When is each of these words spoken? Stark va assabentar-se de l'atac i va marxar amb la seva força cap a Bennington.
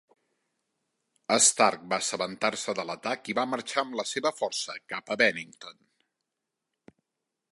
Stark 1.47 1.83
va 1.91 1.99
assabentar-se 2.05 2.75
de 2.79 2.85
l'atac 2.91 3.29
i 3.33 3.37
va 3.41 3.45
marxar 3.51 3.83
amb 3.85 3.95
la 4.01 4.07
seva 4.15 4.33
força 4.41 4.79
cap 4.95 5.13
a 5.17 5.21
Bennington. 5.25 5.81